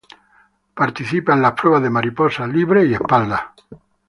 Participa 0.73 1.31
en 1.33 1.43
las 1.43 1.51
pruebas 1.53 1.83
de 1.83 1.91
mariposa, 1.91 2.47
libres 2.47 2.87
y 2.89 2.95
espalda. 2.95 3.53